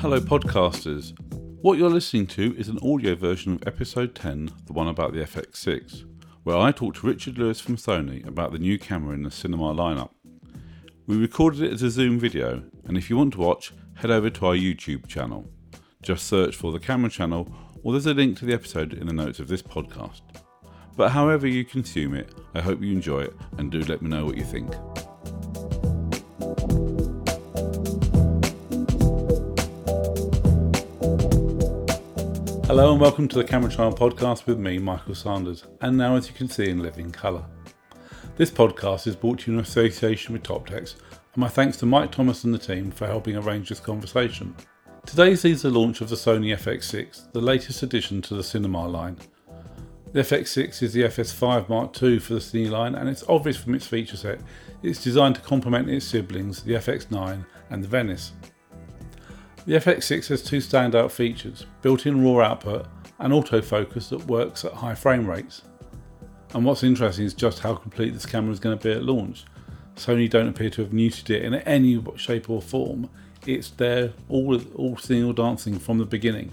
[0.00, 1.12] Hello, podcasters.
[1.60, 5.18] What you're listening to is an audio version of episode 10, the one about the
[5.18, 6.04] FX6,
[6.44, 9.74] where I talk to Richard Lewis from Sony about the new camera in the cinema
[9.74, 10.10] lineup.
[11.08, 14.30] We recorded it as a Zoom video, and if you want to watch, head over
[14.30, 15.50] to our YouTube channel.
[16.00, 17.52] Just search for the camera channel,
[17.82, 20.20] or there's a link to the episode in the notes of this podcast.
[20.96, 24.24] But however you consume it, I hope you enjoy it and do let me know
[24.24, 24.72] what you think.
[32.68, 36.28] Hello and welcome to the Camera Channel podcast with me, Michael Sanders, and now as
[36.28, 37.42] you can see in living colour.
[38.36, 40.96] This podcast is brought to you in association with Top Teks,
[41.32, 44.54] and my thanks to Mike Thomas and the team for helping arrange this conversation.
[45.06, 49.16] Today sees the launch of the Sony FX6, the latest addition to the Cinema line.
[50.12, 53.76] The FX6 is the FS5 Mark II for the Cine line, and it's obvious from
[53.76, 54.40] its feature set
[54.82, 58.32] it's designed to complement its siblings, the FX9 and the Venice.
[59.66, 62.86] The FX6 has two standout features built in RAW output
[63.18, 65.62] and autofocus that works at high frame rates.
[66.54, 69.44] And what's interesting is just how complete this camera is going to be at launch.
[69.96, 73.10] Sony don't appear to have neutered it in any shape or form.
[73.46, 76.52] It's there, all, all singing or dancing from the beginning.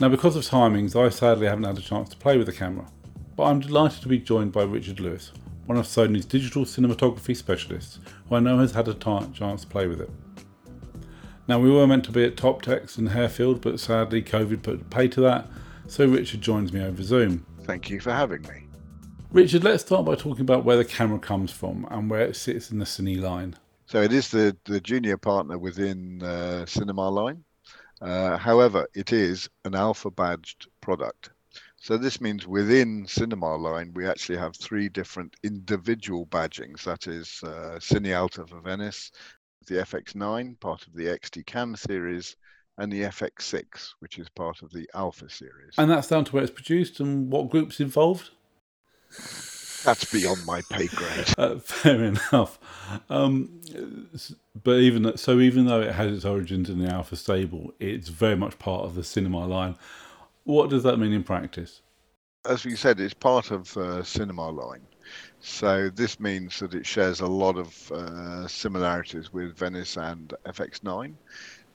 [0.00, 2.86] Now, because of timings, I sadly haven't had a chance to play with the camera,
[3.36, 5.32] but I'm delighted to be joined by Richard Lewis,
[5.66, 9.66] one of Sony's digital cinematography specialists, who I know has had a t- chance to
[9.68, 10.10] play with it.
[11.48, 14.80] Now, we were meant to be at Top Teks in Harefield, but sadly, COVID put
[14.80, 15.48] a pay to that,
[15.88, 17.44] so Richard joins me over Zoom.
[17.62, 18.66] Thank you for having me.
[19.32, 22.70] Richard, let's start by talking about where the camera comes from and where it sits
[22.70, 23.56] in the Cine line.
[23.86, 27.44] So, it is the, the junior partner within uh, Cinema Line.
[28.00, 31.30] Uh, however, it is an alpha badged product.
[31.76, 36.84] So this means within Cinema Line, we actually have three different individual badgings.
[36.84, 39.10] That is uh, CineAlta for Venice,
[39.66, 42.36] the FX9, part of the XDCAM series,
[42.78, 45.74] and the FX6, which is part of the Alpha series.
[45.78, 48.30] And that's down to where it's produced and what group's involved?
[49.84, 51.28] That's beyond my pay grade.
[51.38, 52.58] Uh, fair enough.
[53.10, 53.60] Um,
[54.62, 58.36] but even so, even though it has its origins in the Alpha stable, it's very
[58.36, 59.76] much part of the cinema line.
[60.44, 61.80] What does that mean in practice?
[62.44, 64.84] As we said, it's part of uh, cinema line.
[65.38, 71.14] So this means that it shares a lot of uh, similarities with Venice and FX9,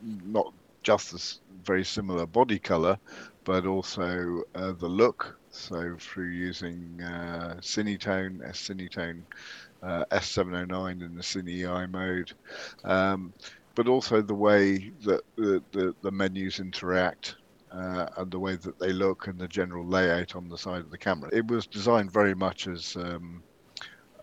[0.02, 3.00] not just the very similar body color,
[3.46, 5.40] but also uh, the look.
[5.52, 9.22] So through using uh, Cinetone, S Cinetone,
[9.82, 12.34] uh, S709 in the Cine mode,
[12.84, 13.32] um,
[13.74, 17.36] but also the way that the, the, the menus interact
[17.78, 20.90] uh, and the way that they look and the general layout on the side of
[20.90, 21.30] the camera.
[21.32, 23.44] It was designed very much as um,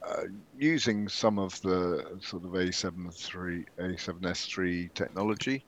[0.02, 0.24] uh,
[0.58, 5.64] using some of the sort of A7 III, A7S3 technology,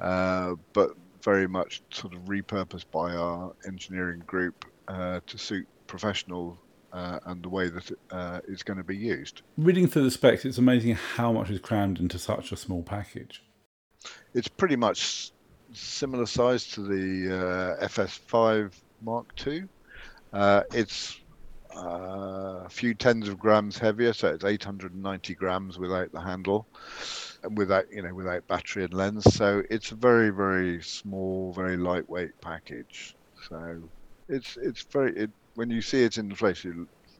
[0.00, 0.90] uh, but
[1.22, 6.58] very much sort of repurposed by our engineering group uh, to suit professional
[6.92, 9.42] uh, and the way that uh, it's going to be used.
[9.56, 13.44] Reading through the specs, it's amazing how much is crammed into such a small package.
[14.34, 15.30] It's pretty much
[15.72, 18.72] similar size to the uh, FS5
[19.02, 19.64] Mark II.
[20.32, 21.20] Uh, it's
[21.76, 26.66] uh, a few tens of grams heavier, so it's 890 grams without the handle,
[27.42, 29.32] and without you know without battery and lens.
[29.34, 33.16] So it's a very very small, very lightweight package.
[33.48, 33.82] So
[34.28, 36.74] it's it's very it, when you see it in the flesh, it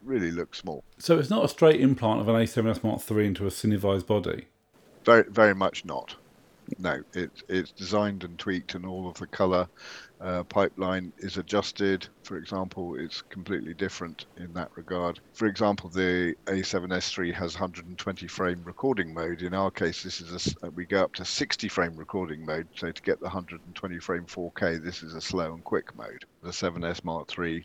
[0.04, 0.84] really looks small.
[0.98, 4.46] So it's not a straight implant of an A7S Mark III into a Cinevised body.
[5.04, 6.16] Very very much not
[6.78, 9.68] no, it's it's designed and tweaked, and all of the color
[10.20, 12.06] uh, pipeline is adjusted.
[12.22, 15.20] For example, it's completely different in that regard.
[15.32, 19.42] For example, the A7S3 has 120 frame recording mode.
[19.42, 22.68] In our case, this is a, we go up to 60 frame recording mode.
[22.76, 26.24] So to get the 120 frame 4K, this is a slow and quick mode.
[26.42, 27.64] The 7S Mark III.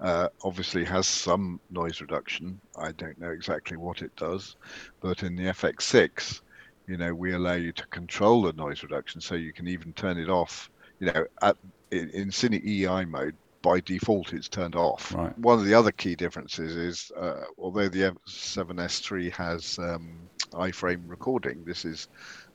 [0.00, 2.60] Uh, obviously has some noise reduction.
[2.76, 4.54] I don't know exactly what it does,
[5.00, 6.40] but in the FX6,
[6.88, 10.18] you know, we allow you to control the noise reduction, so you can even turn
[10.18, 10.70] it off.
[10.98, 11.56] You know, at
[11.90, 15.14] in, in Cine EI mode, by default it's turned off.
[15.14, 15.38] Right.
[15.38, 20.18] One of the other key differences is, uh, although the F7S3 has um,
[20.52, 22.08] iframe recording, this is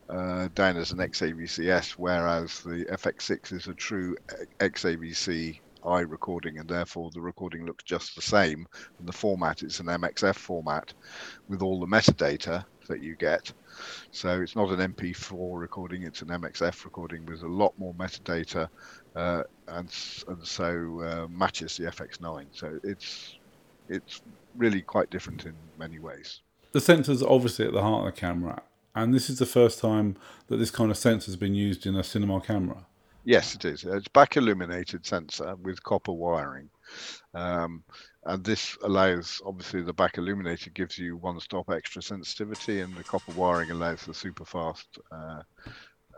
[0.10, 4.16] uh, down as an XAVCS, whereas the FX6 is a true
[4.60, 8.66] XAVC I recording, and therefore the recording looks just the same.
[9.00, 10.94] And the format is an MXF format
[11.48, 13.52] with all the metadata that you get.
[14.12, 18.70] So it's not an MP4 recording; it's an MXF recording with a lot more metadata,
[19.16, 19.94] uh, and
[20.28, 22.46] and so uh, matches the FX9.
[22.52, 23.38] So it's
[23.90, 24.22] it's
[24.56, 26.42] really quite different in many ways.
[26.72, 28.62] The sensor's obviously at the heart of the camera,
[28.96, 30.18] and this is the first time
[30.48, 32.86] that this kind of sensor has been used in a cinema camera.
[33.25, 33.86] Yes, it is.
[33.86, 36.70] It's back illuminated sensor with copper wiring.
[37.34, 37.84] Um,
[38.25, 43.04] and this allows, obviously, the back illuminated gives you one stop extra sensitivity, and the
[43.04, 45.42] copper wiring allows the super fast uh,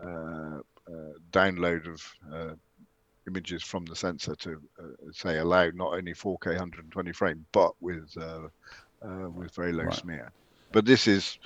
[0.04, 2.54] uh, uh, download of uh,
[3.28, 8.16] images from the sensor to uh, say allow not only 4K 120 frame, but with
[8.18, 8.48] uh,
[9.30, 9.96] with very low right.
[9.96, 10.32] smear.
[10.72, 11.40] But this is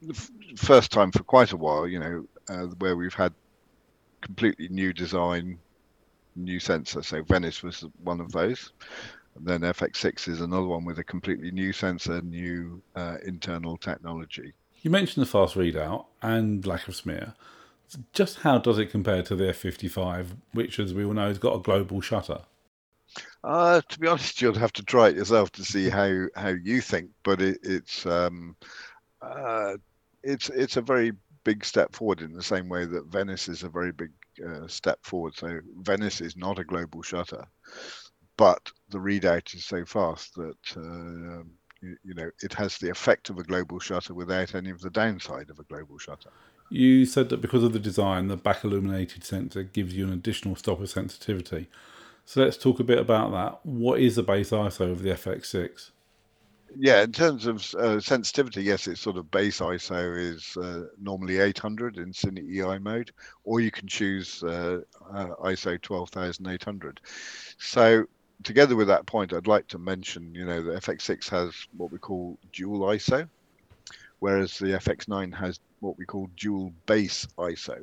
[0.00, 0.14] the
[0.56, 2.26] first time for quite a while, you know,
[2.78, 3.34] where we've had
[4.22, 5.58] completely new design,
[6.36, 7.02] new sensor.
[7.02, 8.72] So Venice was one of those.
[9.36, 14.52] And then FX6 is another one with a completely new sensor, new uh, internal technology.
[14.82, 17.34] You mentioned the fast readout and lack of smear.
[18.12, 21.56] Just how does it compare to the F55, which, as we all know, has got
[21.56, 22.40] a global shutter?
[23.42, 26.80] Uh, to be honest, you'd have to try it yourself to see how, how you
[26.80, 27.10] think.
[27.22, 28.56] But it, it's um,
[29.22, 29.74] uh,
[30.22, 31.12] it's it's a very
[31.44, 34.10] big step forward in the same way that Venice is a very big
[34.46, 35.34] uh, step forward.
[35.36, 37.44] So Venice is not a global shutter,
[38.36, 41.44] but the readout is so fast that uh,
[41.82, 44.90] you, you, know it has the effect of a global shutter without any of the
[44.90, 46.30] downside of a global shutter.
[46.70, 50.56] You said that because of the design, the back illuminated sensor gives you an additional
[50.56, 51.68] stop of sensitivity.
[52.24, 53.66] So let's talk a bit about that.
[53.66, 55.90] What is the base ISO of the FX6?
[56.76, 61.38] Yeah, in terms of uh, sensitivity, yes, it's sort of base ISO is uh, normally
[61.38, 63.12] 800 in Cine EI mode,
[63.44, 64.80] or you can choose uh,
[65.12, 67.00] uh ISO 12800.
[67.58, 68.06] So
[68.42, 71.98] together with that point, I'd like to mention, you know, the FX6 has what we
[71.98, 73.28] call dual ISO,
[74.18, 77.82] whereas the FX9 has what we call dual base ISO.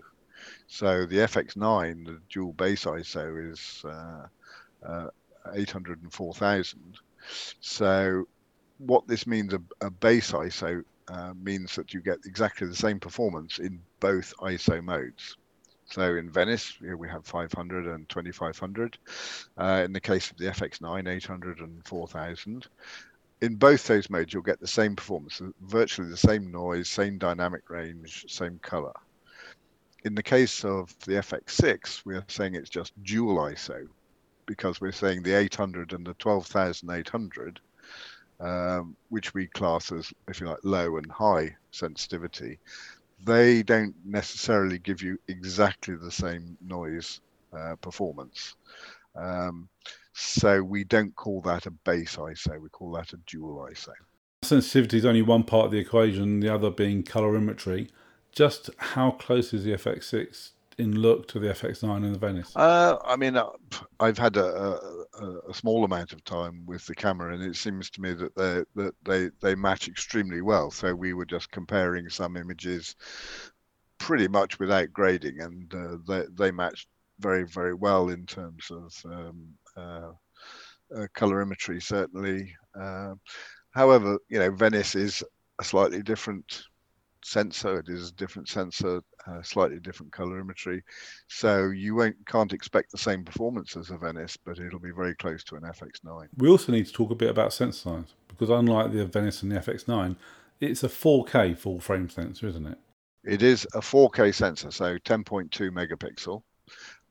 [0.68, 4.25] So the FX9, the dual base ISO is uh,
[4.86, 5.07] uh,
[5.54, 6.98] 800 and 4000.
[7.60, 8.28] So
[8.86, 13.00] what this means a, a base ISO uh, means that you get exactly the same
[13.00, 15.38] performance in both ISO modes.
[15.86, 18.98] So in Venice, know, we have 500 and 2500.
[19.57, 22.68] Uh, in the case of the FX9, 800 and 4000.
[23.42, 27.69] In both those modes, you'll get the same performance, virtually the same noise, same dynamic
[27.69, 28.94] range, same color.
[30.06, 33.88] In the case of the FX6, we are saying it's just dual ISO
[34.45, 37.60] because we're saying the 800 and the 12800
[38.41, 42.59] um, which we class as, if you like, low and high sensitivity,
[43.23, 47.21] they don't necessarily give you exactly the same noise
[47.55, 48.55] uh, performance.
[49.15, 49.69] Um,
[50.13, 53.93] so we don't call that a base ISO, we call that a dual ISO.
[54.44, 57.89] Sensitivity is only one part of the equation, the other being colorimetry.
[58.31, 60.51] Just how close is the FX6
[60.81, 62.56] in look to the FX9 and the Venice?
[62.56, 63.50] Uh, I mean, uh,
[64.00, 64.80] I've had a,
[65.19, 68.36] a, a, small amount of time with the camera, and it seems to me that
[68.36, 70.72] they that they they match extremely well.
[70.72, 72.95] So we were just comparing some images,
[74.00, 76.88] pretty much without grading, and uh, they they matched
[77.19, 79.48] very very well in terms of um,
[79.78, 80.12] uh,
[80.95, 82.54] uh colorimetry, certainly.
[82.80, 83.13] Uh,
[83.72, 85.24] however, you know, Venice is
[85.60, 86.63] a slightly different
[87.25, 87.79] sensor.
[87.79, 90.81] It is a different sensor, uh, slightly different colorimetry.
[91.27, 95.15] So you won't can't expect the same performance as a Venice, but it'll be very
[95.15, 96.27] close to an FX9.
[96.38, 99.51] We also need to talk a bit about sensor size because unlike the Venice and
[99.51, 100.15] the FX9,
[100.59, 102.78] it's a 4K full frame sensor, isn't it?
[103.23, 106.42] It is a 4K sensor, so 10.2 megapixel.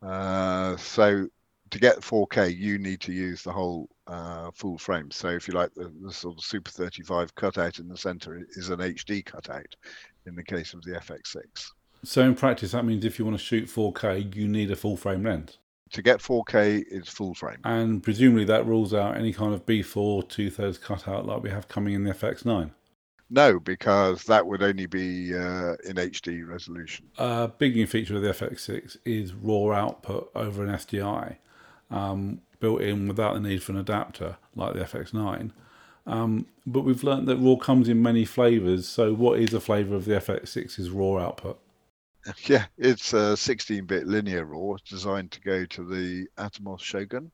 [0.02, 1.28] Uh, so
[1.70, 5.10] to get 4K, you need to use the whole uh, full frame.
[5.10, 8.68] So if you like, the, the, sort of Super 35 cutout in the center is
[8.68, 9.76] an HD cutout
[10.26, 11.70] in the case of the FX6.
[12.02, 14.96] So in practice, that means if you want to shoot 4K, you need a full
[14.96, 15.58] frame lens.
[15.92, 17.58] To get 4K, it's full frame.
[17.64, 21.68] And presumably that rules out any kind of B4 two thirds cutout like we have
[21.68, 22.70] coming in the FX9.
[23.32, 27.06] No, because that would only be uh, in HD resolution.
[27.16, 31.36] A big new feature of the FX6 is raw output over an SDI
[31.90, 35.50] um, built in without the need for an adapter like the FX9.
[36.06, 38.88] Um, but we've learned that RAW comes in many flavors.
[38.88, 41.58] So, what is the flavor of the FX6's RAW output?
[42.44, 47.30] Yeah, it's a 16-bit linear RAW designed to go to the Atomos Shogun.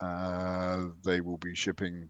[0.00, 2.08] Uh, they will be shipping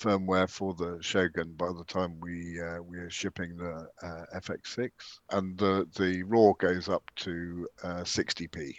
[0.00, 4.90] firmware for the Shogun by the time we uh, we are shipping the uh, FX6,
[5.30, 8.76] and the the RAW goes up to 60p.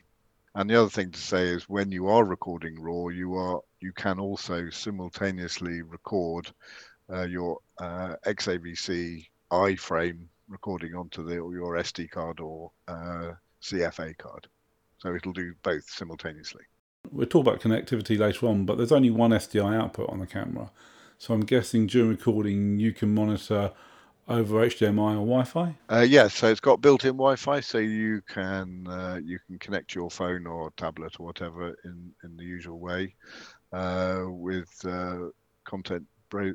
[0.56, 3.92] And the other thing to say is when you are recording RAW, you are you
[3.92, 6.52] can also simultaneously record
[7.12, 13.32] uh, your uh, XAVC iframe recording onto the your SD card or uh,
[13.62, 14.48] CFA card.
[15.00, 16.64] So it'll do both simultaneously.
[17.12, 20.72] We'll talk about connectivity later on, but there's only one SDI output on the camera.
[21.18, 23.72] So I'm guessing during recording you can monitor
[24.28, 25.76] over HDMI or Wi-Fi?
[25.92, 30.10] Uh, yeah, so it's got built-in Wi-Fi, so you can uh, you can connect your
[30.10, 33.16] phone or tablet or whatever in in the usual way
[33.72, 35.18] uh, with uh,
[35.66, 36.06] content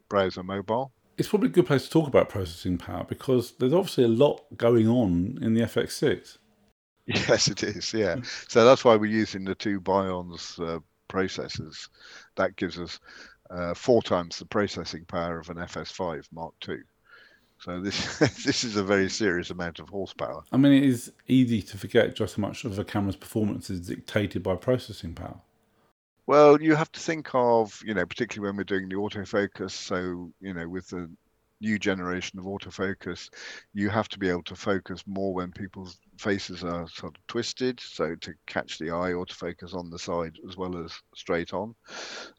[0.09, 0.93] browser mobile.
[1.17, 4.41] It's probably a good place to talk about processing power because there's obviously a lot
[4.57, 6.39] going on in the FX6.
[7.07, 7.93] Yes, it is.
[7.93, 8.17] Yeah,
[8.49, 11.89] so that's why we're using the two BIONZ uh, processors.
[12.37, 13.01] That gives us
[13.51, 16.77] uh, four times the processing power of an FS5 Mark II.
[17.61, 20.43] So this this is a very serious amount of horsepower.
[20.53, 23.81] I mean, it is easy to forget just how much of a camera's performance is
[23.81, 25.41] dictated by processing power.
[26.27, 29.71] Well, you have to think of, you know, particularly when we're doing the autofocus.
[29.71, 31.11] So, you know, with the
[31.61, 33.31] new generation of autofocus,
[33.73, 37.81] you have to be able to focus more when people's faces are sort of twisted.
[37.81, 41.75] So to catch the eye, autofocus on the side as well as straight on,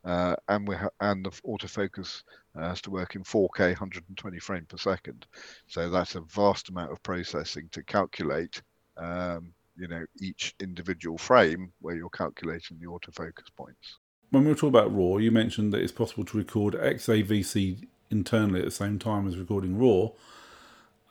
[0.03, 2.23] uh, and we ha- and the autofocus
[2.57, 5.25] uh, has to work in 4K 120 frames per second.
[5.67, 8.61] So that's a vast amount of processing to calculate.
[8.97, 13.97] Um, you know each individual frame where you're calculating the autofocus points.
[14.31, 18.59] When we were talking about RAW, you mentioned that it's possible to record XAVC internally
[18.59, 20.11] at the same time as recording RAW.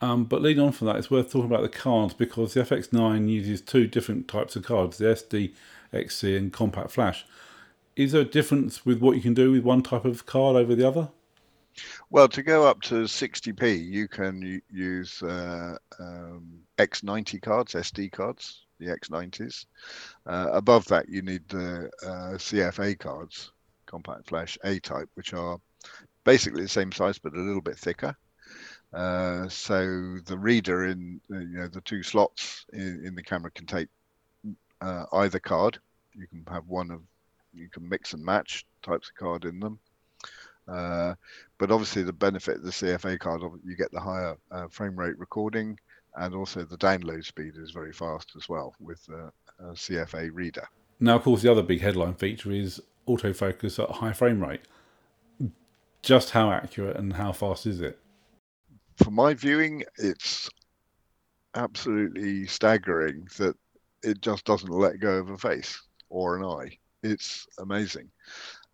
[0.01, 3.27] Um, but leading on from that, it's worth talking about the cards because the FX9
[3.29, 5.53] uses two different types of cards, the SD
[5.91, 7.25] XC and Compact Flash.
[7.95, 10.73] Is there a difference with what you can do with one type of card over
[10.73, 11.09] the other?
[12.09, 18.65] Well, to go up to 60p, you can use uh, um, X90 cards, SD cards,
[18.79, 19.65] the X90s.
[20.25, 23.51] Uh, above that, you need the uh, CFA cards,
[23.85, 25.59] Compact Flash A type, which are
[26.23, 28.15] basically the same size but a little bit thicker.
[28.93, 33.51] Uh, so the reader in uh, you know the two slots in, in the camera
[33.51, 33.87] can take
[34.81, 35.77] uh, either card.
[36.15, 37.01] You can have one of
[37.53, 39.79] you can mix and match types of card in them.
[40.67, 41.15] Uh,
[41.57, 45.17] but obviously the benefit of the CFA card, you get the higher uh, frame rate
[45.17, 45.79] recording,
[46.15, 49.31] and also the download speed is very fast as well with a
[49.73, 50.67] CFA reader.
[50.99, 54.61] Now, of course, the other big headline feature is autofocus at high frame rate
[56.01, 57.99] just how accurate and how fast is it?
[58.97, 60.49] For my viewing, it's
[61.55, 63.55] absolutely staggering that
[64.03, 66.77] it just doesn't let go of a face or an eye.
[67.03, 68.09] It's amazing.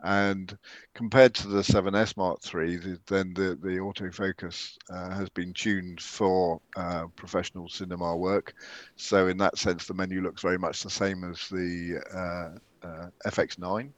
[0.03, 0.55] And
[0.94, 6.60] compared to the 7S Mark III, then the, the autofocus uh, has been tuned for
[6.75, 8.53] uh, professional cinema work.
[8.98, 13.10] So, in that sense, the menu looks very much the same as the uh, uh
[13.25, 13.91] FX9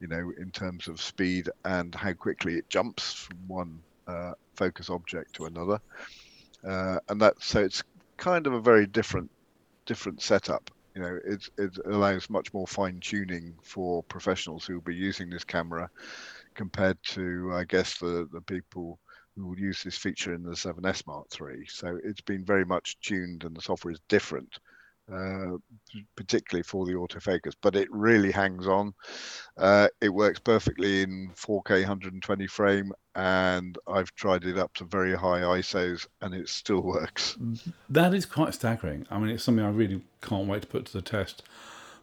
[0.00, 4.90] you know, in terms of speed and how quickly it jumps from one uh, focus
[4.90, 5.80] object to another.
[6.66, 7.82] Uh, and that so it's
[8.16, 9.30] kind of a very different
[9.86, 10.70] different setup.
[10.94, 15.30] You know, it it allows much more fine tuning for professionals who will be using
[15.30, 15.88] this camera
[16.54, 18.98] compared to, I guess, the the people
[19.36, 21.64] who will use this feature in the 7S Mark III.
[21.68, 24.58] So it's been very much tuned, and the software is different
[25.12, 25.56] uh,
[26.16, 28.94] particularly for the autofocus, but it really hangs on.
[29.56, 35.14] Uh, it works perfectly in 4K 120 frame, and I've tried it up to very
[35.14, 37.36] high ISOs, and it still works.
[37.88, 39.06] That is quite staggering.
[39.10, 41.42] I mean, it's something I really can't wait to put to the test.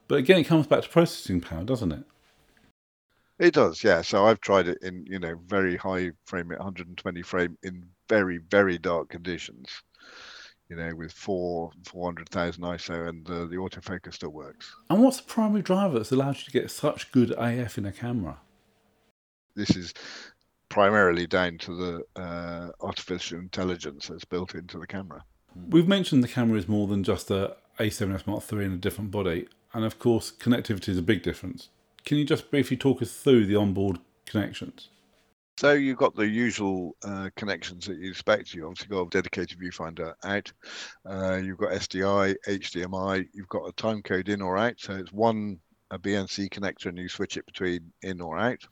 [0.07, 2.03] But again, it comes back to processing power, doesn't it?
[3.39, 4.01] It does, yeah.
[4.01, 8.39] So I've tried it in, you know, very high frame at 120 frame in very,
[8.39, 9.69] very dark conditions
[10.69, 14.75] you know, with four, 400,000 ISO and uh, the autofocus still works.
[14.89, 17.91] And what's the primary driver that's allowed you to get such good AF in a
[17.91, 18.38] camera?
[19.55, 19.93] This is
[20.69, 25.24] primarily down to the uh, artificial intelligence that's built into the camera.
[25.69, 29.12] We've mentioned the camera is more than just a A7S Mark III in a different
[29.12, 31.69] body, and of course, connectivity is a big difference.
[32.05, 34.89] Can you just briefly talk us through the onboard connections?
[35.57, 38.53] So you've got the usual uh, connections that you expect.
[38.53, 40.51] You obviously got a dedicated viewfinder out.
[41.03, 43.27] Uh, you've got SDI, HDMI.
[43.33, 44.75] You've got a time code in or out.
[44.77, 45.59] So it's one
[45.89, 48.63] a BNC connector, and you switch it between in or out.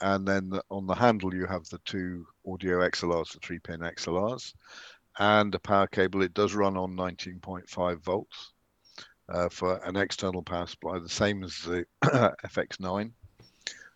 [0.00, 4.52] And then the, on the handle, you have the two audio XLRs, the three-pin XLRs,
[5.20, 6.22] and a power cable.
[6.22, 8.52] It does run on 19.5 volts
[9.28, 13.12] uh, for an external power supply, the same as the FX9.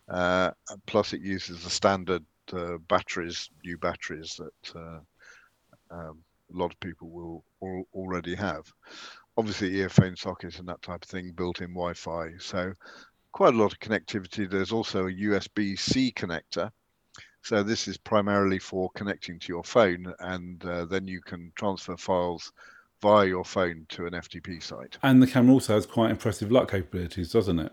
[0.08, 0.50] Uh,
[0.86, 5.00] plus, it uses the standard uh, batteries, new batteries that uh,
[5.90, 6.18] um,
[6.52, 8.64] a lot of people will al- already have.
[9.36, 12.30] Obviously, earphone sockets and that type of thing, built-in Wi-Fi.
[12.38, 12.72] So,
[13.32, 14.50] quite a lot of connectivity.
[14.50, 16.70] There's also a USB-C connector.
[17.42, 21.96] So this is primarily for connecting to your phone, and uh, then you can transfer
[21.96, 22.52] files
[23.00, 24.98] via your phone to an FTP site.
[25.02, 27.72] And the camera also has quite impressive LUT capabilities, doesn't it?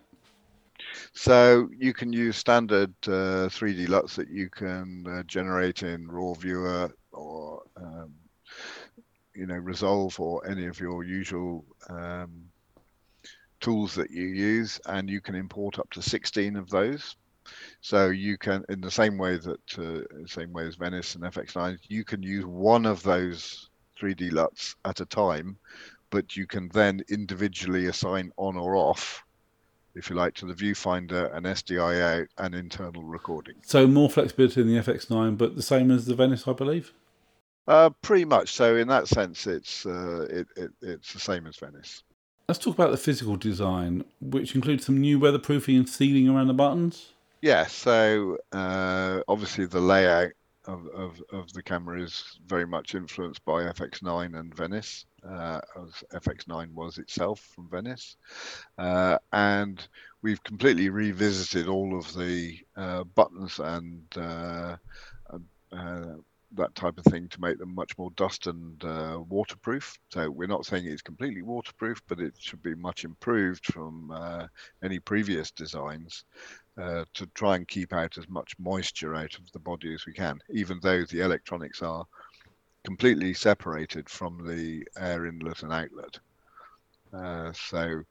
[1.13, 6.33] So you can use standard uh, 3D LUTs that you can uh, generate in RAW
[6.33, 7.63] Viewer or
[9.35, 12.45] you know Resolve or any of your usual um,
[13.59, 17.15] tools that you use, and you can import up to 16 of those.
[17.81, 21.77] So you can, in the same way that, uh, same way as Venice and FX9,
[21.87, 25.57] you can use one of those 3D LUTs at a time,
[26.09, 29.23] but you can then individually assign on or off,
[29.95, 33.55] if you like, to the viewfinder, an SDI out, and internal recording.
[33.63, 36.93] So more flexibility in the FX9, but the same as the Venice, I believe.
[37.67, 38.53] Uh, pretty much.
[38.53, 42.03] So in that sense, it's uh, it, it, it's the same as Venice.
[42.47, 46.53] Let's talk about the physical design, which includes some new weatherproofing and sealing around the
[46.53, 47.13] buttons.
[47.41, 47.65] Yeah.
[47.65, 50.31] So uh, obviously the layout
[50.67, 56.21] of, of, of the camera is very much influenced by FX9 and Venice, uh, as
[56.21, 58.17] FX9 was itself from Venice,
[58.77, 59.87] uh, and
[60.21, 64.75] we've completely revisited all of the uh, buttons and uh,
[65.71, 66.15] uh,
[66.55, 69.97] that type of thing to make them much more dust and uh, waterproof.
[70.09, 74.47] So we're not saying it's completely waterproof, but it should be much improved from uh,
[74.83, 76.23] any previous designs
[76.77, 80.13] uh, to try and keep out as much moisture out of the body as we
[80.13, 82.05] can, even though the electronics are
[82.85, 86.19] completely separated from the air inlet and outlet.
[87.13, 88.03] Uh, so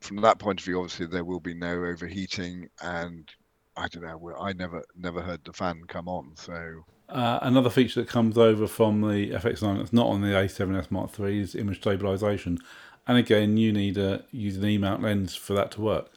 [0.00, 3.30] from that point of view, obviously there will be no overheating and
[3.76, 4.34] I don't know.
[4.38, 8.66] I never never heard the fan come on, so uh, another feature that comes over
[8.66, 12.58] from the FX9 that's not on the A7S Mark III is image stabilization.
[13.06, 16.10] And again, you need to use an E-mount lens for that to work.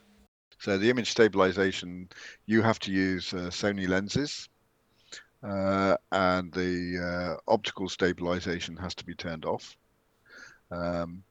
[0.60, 2.10] So the image stabilization,
[2.46, 4.48] you have to use uh, Sony lenses,
[5.44, 9.78] and the uh, optical stabilization has to be turned off.
[10.72, 11.24] Um,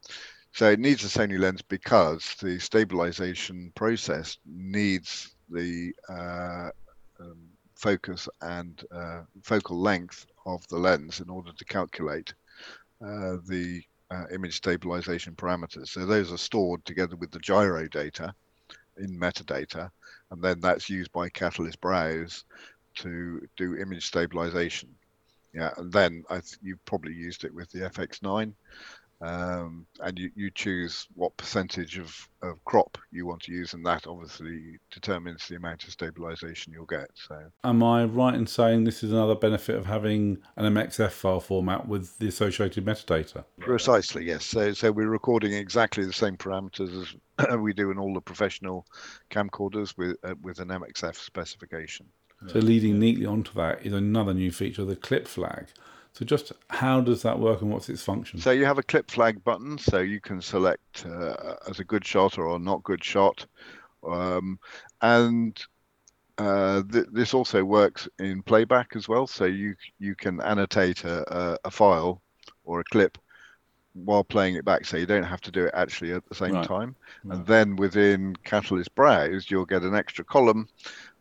[0.53, 6.71] so it needs a Sony lens because the stabilization process needs the uh,
[7.21, 12.33] um, focus and uh, focal length of the lens in order to calculate
[13.05, 15.89] uh, the uh, image stabilization parameters.
[15.89, 18.35] So those are stored together with the gyro data
[18.97, 19.91] in metadata,
[20.31, 22.45] and then that's used by Catalyst Browse
[22.97, 24.89] to do image stabilization.
[25.55, 28.53] Yeah, and then I th- you've probably used it with the FX9
[29.23, 33.85] um, and you, you choose what percentage of, of crop you want to use, and
[33.87, 37.09] that obviously determines the amount of stabilization you'll get.
[37.15, 41.41] So, am I right in saying this is another benefit of having an MXF file
[41.41, 43.45] format with the associated metadata?
[43.59, 44.45] Precisely, yes.
[44.45, 48.87] So, so we're recording exactly the same parameters as we do in all the professional
[49.31, 52.07] camcorders with uh, with an MXF specification.
[52.49, 55.69] So, leading neatly onto that is another new feature, the clip flag.
[56.17, 58.41] So just how does that work and what's its function?
[58.41, 62.07] So you have a clip flag button, so you can select uh, as a good
[62.07, 63.45] shot or a not good shot,
[64.03, 64.59] um,
[65.03, 65.63] and
[66.39, 69.27] uh, th- this also works in playback as well.
[69.27, 72.23] So you you can annotate a, a, file
[72.65, 73.19] or a clip
[73.93, 76.55] while playing it back, so you don't have to do it actually at the same
[76.55, 76.67] right.
[76.67, 76.97] time.
[77.25, 77.37] Right.
[77.37, 80.67] And then within Catalyst Browse, you'll get an extra column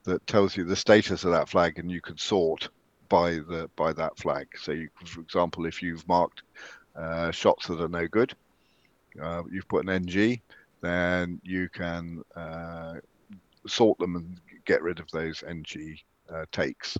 [0.05, 2.69] that tells you the status of that flag, and you can sort
[3.09, 4.47] by the by that flag.
[4.57, 6.43] So, you, for example, if you've marked
[6.95, 8.33] uh, shots that are no good,
[9.21, 10.41] uh, you've put an NG,
[10.81, 12.95] then you can uh,
[13.67, 15.97] sort them and get rid of those NG
[16.33, 16.97] uh, takes.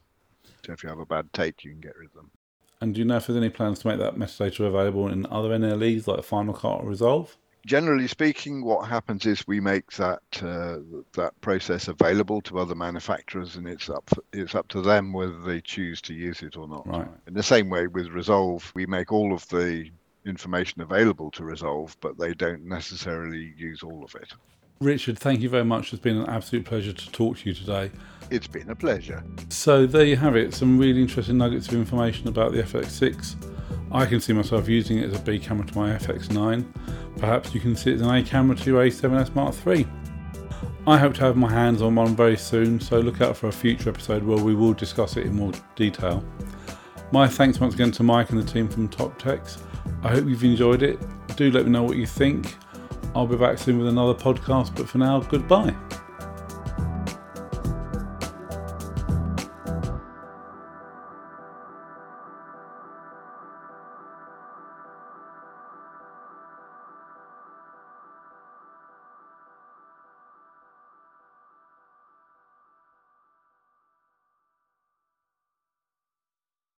[0.65, 2.31] So, if you have a bad take, you can get rid of them.
[2.81, 5.49] And do you know if there's any plans to make that metadata available in other
[5.49, 7.37] NLEs like Final Cut or Resolve?
[7.65, 10.77] Generally speaking, what happens is we make that uh,
[11.13, 15.59] that process available to other manufacturers, and it's up it's up to them whether they
[15.59, 16.87] choose to use it or not.
[16.87, 17.07] Right.
[17.27, 19.89] In the same way with Resolve, we make all of the
[20.25, 24.31] information available to Resolve, but they don't necessarily use all of it.
[24.81, 25.93] Richard, thank you very much.
[25.93, 27.91] It's been an absolute pleasure to talk to you today.
[28.29, 29.23] It's been a pleasure.
[29.49, 33.54] So there you have it, some really interesting nuggets of information about the FX6.
[33.95, 36.65] I can see myself using it as a B camera to my FX9.
[37.17, 39.87] Perhaps you can see it as an A camera to your A7S Mark III.
[40.85, 43.53] I hope to have my hands on one very soon, so look out for a
[43.53, 46.25] future episode where we will discuss it in more detail.
[47.13, 49.61] My thanks once again to Mike and the team from Top Teks.
[50.03, 50.99] I hope you've enjoyed it.
[51.37, 52.53] Do let me know what you think.
[53.15, 55.73] I'll be back soon with another podcast, but for now, goodbye.